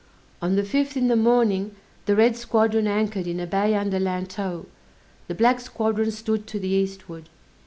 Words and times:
On 0.41 0.55
the 0.55 0.63
fifth, 0.63 0.97
in 0.97 1.09
the 1.09 1.15
morning, 1.15 1.75
the 2.07 2.15
red 2.15 2.35
squadron 2.35 2.87
anchored 2.87 3.27
in 3.27 3.39
a 3.39 3.45
bay 3.45 3.75
under 3.75 3.99
Lantow; 3.99 4.65
the 5.27 5.35
black 5.35 5.59
squadron 5.59 6.09
stood 6.09 6.47
to 6.47 6.57
the 6.59 6.69
eastward. 6.69 7.29